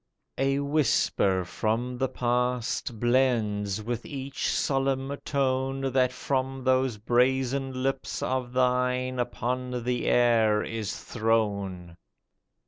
[0.39, 8.23] A whisper from the past Blends with each solemn tone That from those brazen lips
[8.23, 11.97] of thine Upon the air is thrown.